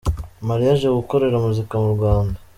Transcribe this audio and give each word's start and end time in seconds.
Maliya 0.47 0.71
aje 0.75 0.87
gukorera 0.99 1.43
muzika 1.45 1.73
mu 1.83 1.89
Rwanda 1.95 2.37